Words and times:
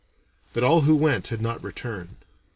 But 0.53 0.63
all 0.63 0.81
who 0.81 0.95
went 0.95 1.27
had 1.27 1.41
not 1.43 1.63
returned. 1.63 2.15